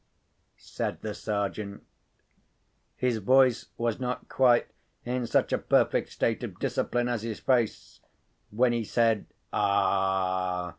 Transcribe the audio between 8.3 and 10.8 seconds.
When he said "Ah!"